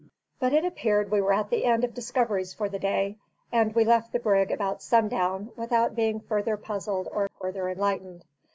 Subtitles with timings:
[0.39, 3.17] But it appeared we were at the end of discoveries for the day;
[3.51, 8.25] and we left the brig about sundown, without being further puzzled or further enlightened.